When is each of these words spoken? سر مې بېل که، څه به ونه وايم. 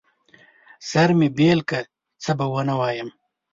سر 0.89 1.09
مې 1.17 1.27
بېل 1.37 1.59
که، 1.69 1.79
څه 2.23 2.31
به 2.37 2.45
ونه 2.51 2.73
وايم. 2.79 3.09